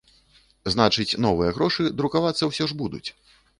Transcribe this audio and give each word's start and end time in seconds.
Значыць, 0.75 1.19
новыя 1.27 1.51
грошы 1.59 1.87
друкавацца 2.01 2.51
ўсё 2.53 2.63
ж 2.73 2.81
будуць. 2.83 3.07